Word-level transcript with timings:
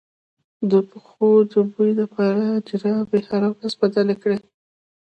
د 0.71 0.73
پښو 0.89 1.29
د 1.51 1.53
بوی 1.71 1.91
لپاره 2.01 2.45
جرابې 2.67 3.19
هره 3.29 3.49
ورځ 3.55 3.73
بدلې 3.81 4.15
کړئ 4.21 4.39